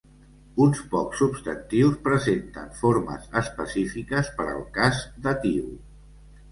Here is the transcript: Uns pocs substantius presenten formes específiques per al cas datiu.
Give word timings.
Uns 0.63 0.79
pocs 0.93 1.19
substantius 1.23 1.99
presenten 2.09 2.73
formes 2.81 3.29
específiques 3.43 4.35
per 4.41 4.51
al 4.57 4.67
cas 4.81 5.09
datiu. 5.29 5.71